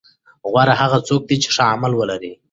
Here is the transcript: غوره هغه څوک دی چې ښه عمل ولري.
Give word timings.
غوره 0.51 0.73
هغه 0.81 0.97
څوک 1.07 1.21
دی 1.29 1.35
چې 1.43 1.49
ښه 1.55 1.63
عمل 1.73 1.91
ولري. 1.95 2.31